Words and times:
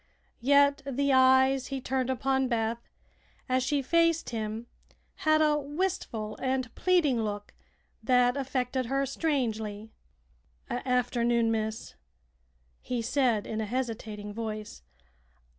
Yet 0.41 0.81
the 0.83 1.13
eyes 1.13 1.67
he 1.67 1.79
turned 1.79 2.09
upon 2.09 2.47
Beth, 2.47 2.89
as 3.47 3.61
she 3.61 3.83
faced 3.83 4.31
him 4.31 4.65
had 5.17 5.43
a 5.43 5.59
wistful 5.59 6.35
and 6.41 6.73
pleading 6.73 7.21
look 7.21 7.53
that 8.01 8.35
affected 8.35 8.87
her 8.87 9.05
strangely. 9.05 9.91
"Afternoon, 10.71 11.51
miss," 11.51 11.93
he 12.81 13.03
said, 13.03 13.45
in 13.45 13.61
a 13.61 13.65
hesitating 13.67 14.33
voice. 14.33 14.81